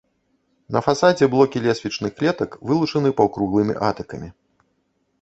[0.77, 4.29] На фасадзе блокі лесвічных клетак вылучаны паўкруглымі атыкамі.